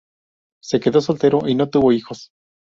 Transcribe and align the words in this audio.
Se 0.63 0.79
quedó 0.79 0.99
soltero 0.99 1.47
y 1.47 1.53
no 1.53 1.69
tuvo 1.69 1.91
hijos. 1.91 2.31